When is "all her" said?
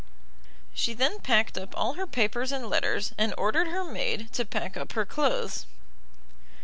1.77-2.07